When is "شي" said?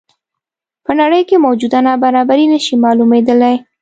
2.65-2.75